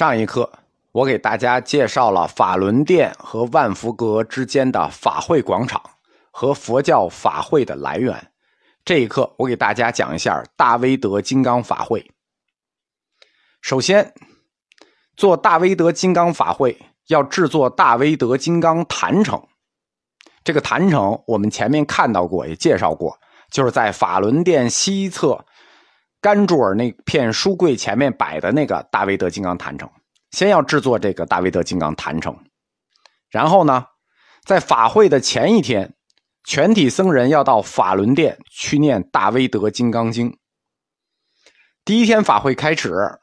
[0.00, 0.50] 上一课，
[0.92, 5.78] 我给大家介绍了法轮殿和万福阁之间的法会广场
[6.30, 8.32] 和佛教法会的来源。
[8.82, 12.10] 这一课，我给大家讲一下大威德金刚法会。
[13.60, 14.14] 首先，
[15.18, 16.78] 做大威德金刚法会
[17.08, 19.46] 要制作大威德金刚坛城。
[20.42, 23.18] 这个坛城我们前面看到过，也介绍过，
[23.50, 25.44] 就是在法轮殿西侧。
[26.20, 29.90] 甘珠尔那片书柜前面摆的那个大威德金刚坛城，
[30.32, 32.36] 先要制作这个大威德金刚坛城，
[33.30, 33.86] 然后呢，
[34.44, 35.94] 在法会的前一天，
[36.44, 40.36] 全体僧人要到法轮殿去念大威德金刚经。
[41.86, 43.18] 第一天法会开始，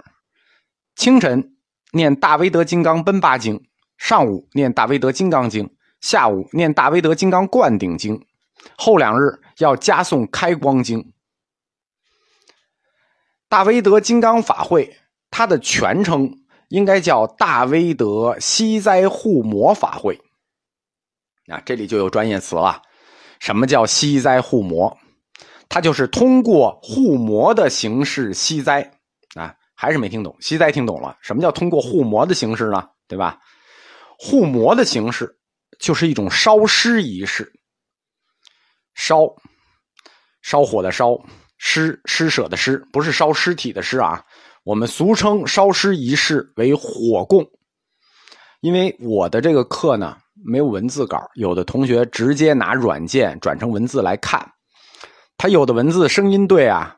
[0.96, 1.56] 清晨
[1.92, 3.64] 念大威德金刚奔巴经，
[4.00, 5.70] 上午念大威德金刚经，
[6.02, 8.26] 下午念大威德金刚灌顶经，
[8.76, 11.14] 后两日要加诵开光经。
[13.50, 14.98] 大威德金刚法会，
[15.32, 16.30] 它的全称
[16.70, 20.20] 应该叫大威德息灾护魔法会。
[21.48, 22.82] 啊，这里就有专业词了。
[23.40, 24.98] 什么叫息灾护魔？
[25.70, 28.82] 它就是通过护魔的形式息灾。
[29.36, 30.36] 啊，还是没听懂？
[30.42, 31.18] 息灾听懂了？
[31.22, 32.90] 什么叫通过护魔的形式呢？
[33.08, 33.40] 对吧？
[34.18, 35.38] 护魔的形式
[35.80, 37.54] 就是一种烧尸仪式。
[38.94, 39.36] 烧，
[40.42, 41.18] 烧火的烧。
[41.58, 44.24] 施施舍的施不是烧尸体的尸啊，
[44.64, 47.46] 我们俗称烧尸仪式为火供。
[48.62, 54.44] 因为我的这个课呢没有文字稿，有的同学直接拿软件转成文字来看，
[55.38, 56.96] 他有的文字声音对啊，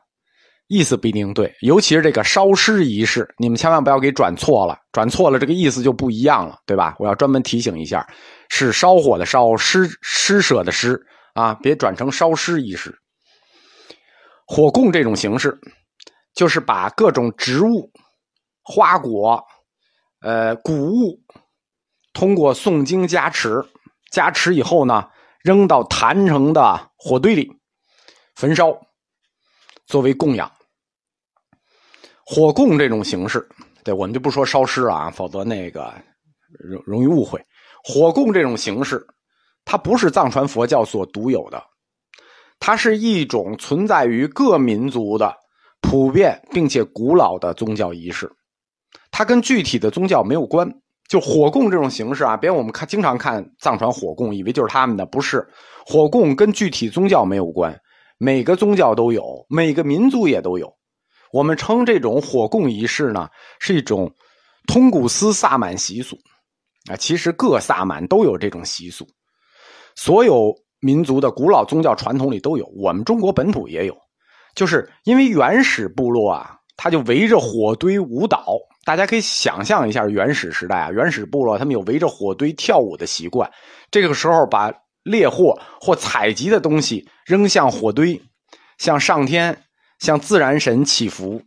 [0.68, 1.54] 意思不一定对。
[1.60, 6.96] 尤其是这个烧尸仪式，你们千万不要给转错了，转错了这个意思就不一样了，对吧？
[6.98, 8.06] 我要专门提醒一下，
[8.48, 11.00] 是烧火的烧，施施舍的施
[11.34, 12.94] 啊，别转成烧尸仪式。
[14.52, 15.56] 火供这种形式，
[16.34, 17.88] 就是把各种植物、
[18.64, 19.40] 花果、
[20.22, 21.16] 呃谷物，
[22.12, 23.64] 通过诵经加持，
[24.10, 25.08] 加持以后呢，
[25.44, 27.48] 扔到坛城的火堆里
[28.34, 28.76] 焚烧，
[29.86, 30.50] 作为供养。
[32.26, 33.48] 火供这种形式，
[33.84, 35.94] 对我们就不说烧尸啊，否则那个
[36.58, 37.40] 容容易误会。
[37.84, 39.06] 火供这种形式，
[39.64, 41.64] 它不是藏传佛教所独有的。
[42.60, 45.34] 它是一种存在于各民族的
[45.80, 48.30] 普遍并且古老的宗教仪式，
[49.10, 50.70] 它跟具体的宗教没有关。
[51.08, 55.44] 就火供这种形式啊，别我们看经常看藏传火供，以为就是他们的，不是。
[55.84, 57.76] 火供跟具体宗教没有关，
[58.18, 60.72] 每个宗教都有，每个民族也都有。
[61.32, 63.28] 我们称这种火供仪式呢，
[63.58, 64.14] 是一种
[64.68, 66.16] 通古斯萨满习俗
[66.88, 66.94] 啊。
[66.94, 69.04] 其实各萨满都有这种习俗，
[69.96, 70.54] 所有。
[70.80, 73.96] 民族的古老宗教传统里都有，我们中国本土也有，
[74.54, 78.56] 就是因为原始部落啊，他就围着火堆舞蹈。
[78.82, 83.48] 大家可以想象一下原始时代啊，原始部落他们有围着火堆跳舞的习惯。
[83.90, 88.20] 这个时候把猎获或采集的东西扔向火堆，
[88.78, 89.56] 向上天、
[89.98, 91.40] 向自然神祈福，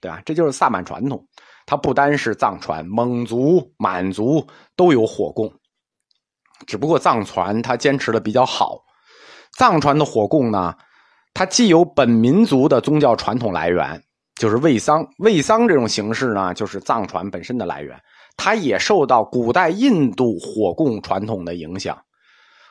[0.00, 0.22] 对吧？
[0.24, 1.26] 这就是萨满传统。
[1.66, 5.52] 它不单是藏传，蒙族、满族都有火供。
[6.66, 8.78] 只不过藏传它坚持的比较好，
[9.56, 10.74] 藏传的火供呢，
[11.32, 14.02] 它既有本民族的宗教传统来源，
[14.40, 17.98] 就是卫桑，卫桑这种形式呢，就是藏传本身的来源，
[18.36, 21.96] 它也受到古代印度火供传统的影响。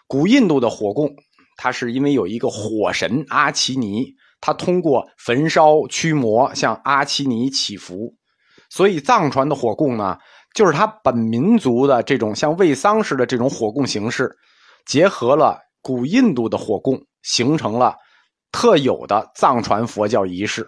[0.07, 1.09] 古印度的火供，
[1.57, 4.05] 它是因为有一个火神阿奇尼，
[4.39, 8.13] 他通过焚烧驱魔向阿奇尼祈福，
[8.69, 10.17] 所以藏传的火供呢。
[10.55, 14.33] 就是他本民族的这种像卫丧似的这种火供形式，
[14.85, 17.93] 结合了古印度的火供，形成了
[18.53, 20.65] 特有的藏传佛教仪式，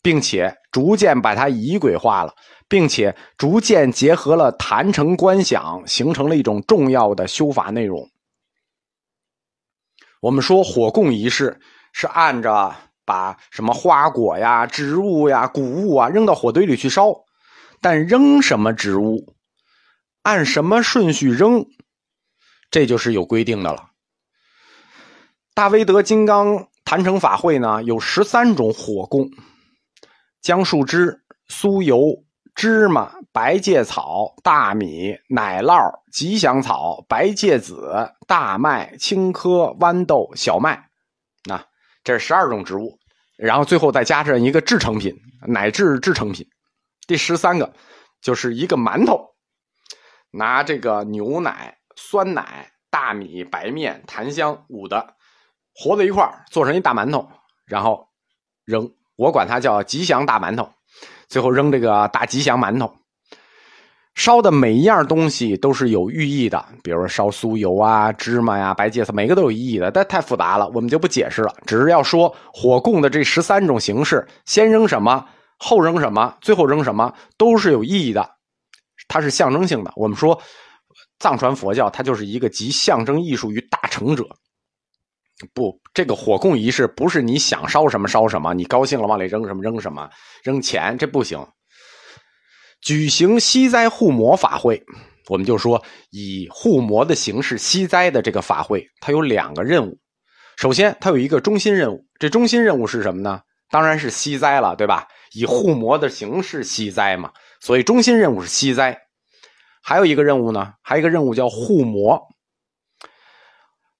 [0.00, 2.32] 并且逐渐把它仪轨化了，
[2.66, 8.08] 并且逐渐结合了坛城观想，形成了一种重要的修法内容。
[10.22, 11.60] 我们说火供仪式
[11.92, 17.12] 是按着把什么花果呀、植物呀、谷物啊扔到火堆里去烧。
[17.78, 19.35] 但扔什么植物，
[20.26, 21.66] 按什么顺序扔，
[22.68, 23.90] 这就是有规定的了。
[25.54, 29.30] 大威德金刚坛城法会呢，有十三种火供：
[30.42, 32.24] 姜树枝、酥油、
[32.56, 35.78] 芝麻、白芥草、大米、奶酪、
[36.10, 40.88] 吉祥草、白芥子、大麦、青稞、豌豆、小麦。
[41.48, 41.64] 啊
[42.02, 42.98] 这是十二种植物，
[43.38, 45.14] 然后最后再加上一个制成品，
[45.46, 46.44] 奶制制成品。
[47.06, 47.72] 第十三个，
[48.20, 49.35] 就是一个馒头，
[50.36, 55.14] 拿这个牛奶、酸奶、大米、白面、檀香捂的，
[55.74, 57.28] 和在一块儿做成一大馒头，
[57.66, 58.06] 然后
[58.64, 58.90] 扔。
[59.16, 60.68] 我管它叫吉祥大馒头，
[61.26, 62.94] 最后扔这个大吉祥馒头。
[64.14, 69.90] 烧的每一样东西都是有寓意的，比如说烧酥油啊、芝麻呀、白芥菜，每个都有意义的。
[69.90, 75.26] 但太复杂了，我们就不解释了，只是要说火供的这十三种形式，先扔什么，
[75.58, 78.35] 后扔什么，最后扔什么，都是有意义的，
[79.08, 79.92] 它是象征性的。
[79.96, 80.40] 我们说
[81.18, 84.24] 藏传佛教，它就是一个集象征艺术于大成者。
[85.52, 90.08] 不，这个火供仪式不是你想烧什么烧什么，你高兴了往里扔什么扔什么，
[90.42, 91.38] 扔钱这不行。
[92.80, 94.82] 举行西灾护魔法会，
[95.28, 99.98] 我们就说以护魔的形式西灾的这个法会，它有两个任务。
[100.56, 103.40] 首先，它有一个中心任务，这中心任务是什么呢？
[103.70, 105.06] 当然是西灾了，对吧？
[105.32, 107.30] 以护魔的形式西灾嘛，
[107.66, 108.96] 所以中心任务是息灾。
[109.82, 112.28] 还有一个任务呢，还有一个任务叫护魔。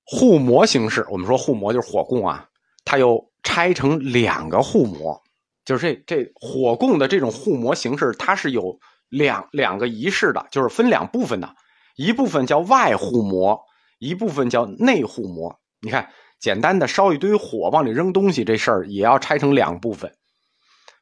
[0.04, 2.48] 护魔形式，我们说护魔就是火供啊，
[2.84, 5.20] 它又拆成两个护魔。
[5.64, 8.78] 就是这这火供的这种护魔形式，它是有
[9.08, 11.52] 两两个仪式的，就是分两部分的，
[11.96, 13.60] 一部分叫外护魔，
[13.98, 15.58] 一部分叫内护魔。
[15.80, 16.08] 你看，
[16.38, 20.16] 简单的烧一堆火往里扔东西这事儿，也要拆成两部分。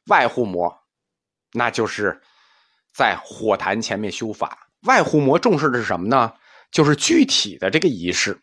[0.07, 0.75] 外护魔，
[1.53, 2.19] 那就是
[2.95, 4.57] 在火坛前面修法。
[4.83, 6.31] 外护魔重视的是什么呢？
[6.71, 8.39] 就是具体的这个仪式，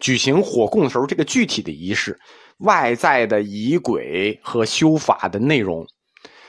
[0.00, 2.18] 举行火供的时候，这个具体的仪式。
[2.58, 5.86] 外在的仪轨和修法的内容，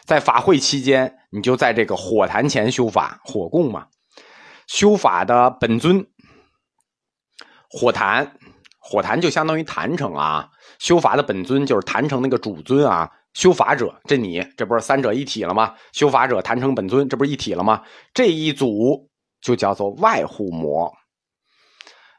[0.03, 3.87] 在法会期间，你就在这个火坛前修法，火供嘛。
[4.67, 6.05] 修法的本尊，
[7.69, 8.37] 火坛，
[8.79, 10.49] 火坛就相当于坛城啊。
[10.79, 13.09] 修法的本尊就是坛城那个主尊啊。
[13.33, 15.73] 修法者，这你这不是三者一体了吗？
[15.93, 17.81] 修法者、坛城本尊，这不是一体了吗？
[18.13, 19.09] 这一组
[19.41, 20.91] 就叫做外护魔。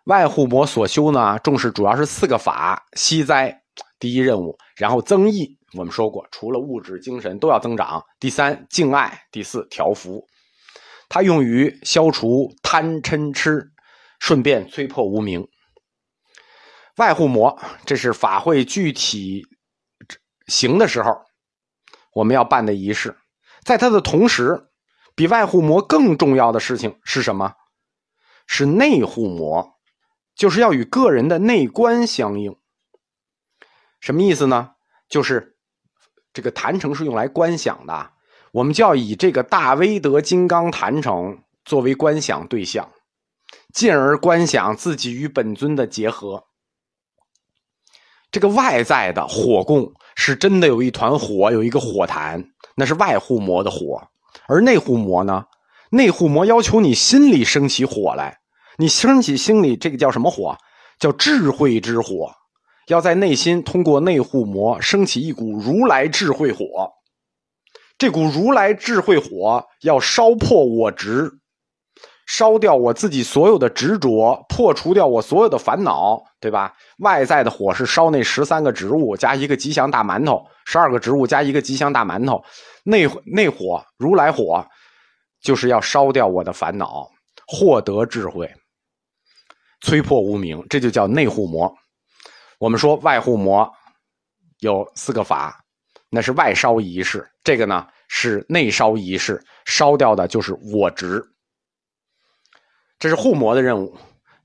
[0.07, 3.63] 外护魔所修呢，重视主要是四个法：息灾。
[3.99, 8.03] 第一任务，然后增益，我们说过，除了物质、精神都要增长。
[8.19, 10.27] 第三，敬爱；第四，调伏。
[11.09, 13.71] 它用于消除贪嗔痴，
[14.19, 15.47] 顺便摧破无明。
[16.97, 17.57] 外护魔，
[17.87, 19.47] 这是法会具体
[20.53, 21.25] 行的时候，
[22.13, 23.17] 我们要办的仪式。
[23.65, 24.69] 在它的同时，
[25.15, 27.55] 比外护膜更重要的事情是什么？
[28.47, 29.79] 是内护膜，
[30.35, 32.55] 就是要与个人的内观相应。
[33.99, 34.75] 什么意思呢？
[35.09, 35.57] 就是
[36.35, 38.13] 这个坛城是用来观想的，
[38.51, 42.93] 我们就要以这个大威德金刚坛城作为观想对象，
[43.73, 46.49] 进而观想自己与本尊的结合。
[48.31, 52.45] 这个外在的火供是真的有一团火，有一个火坛，
[52.77, 54.01] 那是外护魔的火；
[54.49, 55.45] 而内护魔呢，
[55.91, 58.39] 内护魔要求你心里升起火来，
[58.79, 60.57] 你升起心里这个叫什么火？
[60.99, 62.33] 叫智慧之火。
[62.89, 66.91] 要在内心通过内护魔升起一股如来智慧火，
[67.97, 71.31] 这股如来智慧火要烧破我执，
[72.33, 76.75] 烧掉我自己所有的执着，破除掉我所有的烦恼，对吧？
[77.01, 82.43] 外在的火是烧那十三个植物加一个吉祥大馒头，十二个植物加一个吉祥大馒头，
[82.85, 84.67] 内内火如来火
[85.43, 87.07] 就是要烧掉我的烦恼，
[87.47, 88.51] 获得智慧，
[89.83, 91.71] 摧破无明，这就叫内护魔。
[92.59, 93.71] 我们说外护魔
[94.61, 95.63] 有四个法，
[96.09, 97.31] 那是外烧仪式。
[97.45, 101.23] 这个呢是内烧仪式，烧掉的就是我执。
[103.03, 103.97] 这是护魔的任务。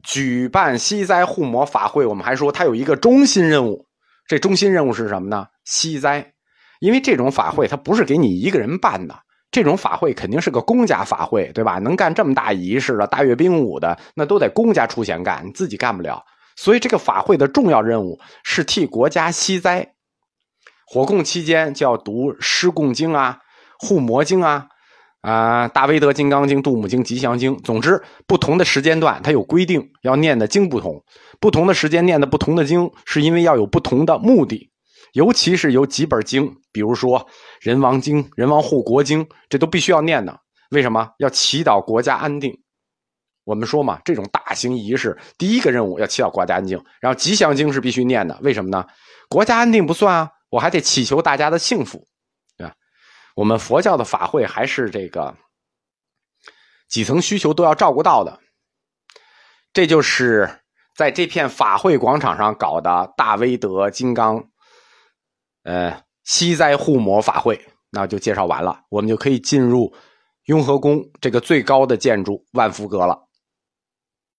[0.02, 3.86] 举办西灾护魔法会，我们还说它有一个中心任务。
[4.26, 5.46] 这中心任务是什么呢？
[5.64, 6.34] 西灾。
[6.80, 9.16] 因为这种法会它不是给你一个人办的，
[9.52, 11.78] 这种法会肯定是个公家法会，对吧？
[11.78, 16.24] 能干这么大仪式的大阅兵舞的，那都得公家出钱干，你自己干不了。
[16.56, 19.94] 所以，这个法会的重要任务是替国家息灾。
[20.88, 23.38] 火供期间就要读施供经啊、
[23.78, 24.68] 护魔经啊、
[25.28, 27.58] 啊大威德金刚经、度母经、吉祥经。
[27.58, 31.04] 总之，不同的时间段它有规定，要念的经不同。
[31.42, 34.72] 不同的时间念的不同的经，是因为要有不同的目的。
[35.12, 37.20] 尤其是有几本经，比如说
[37.60, 40.40] 《人王经》《人王护国经》，这都必须要念的。
[40.72, 42.58] 为什么要祈祷国家安定？
[43.44, 48.38] 我们说嘛，这种大型仪式，第一个任务要祈祷国家安静，然后吉祥经是必须念的。
[48.42, 48.86] 为什么呢？
[49.28, 52.06] 国家安定不算啊，我还得祈求大家的幸福，
[53.38, 55.38] 我们佛教的法会还是这个
[56.90, 58.40] 几层需求都要照顾到的。
[59.72, 60.50] 这就是
[60.96, 64.44] 在这片法会广场上搞的大威德金刚，
[65.62, 69.94] 呃，西灾护魔法会，那就介绍完了，我们就可以进入
[70.46, 73.27] 雍和宫这个最高的建筑万福阁了。